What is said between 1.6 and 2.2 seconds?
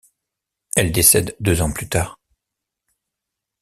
ans plus tard.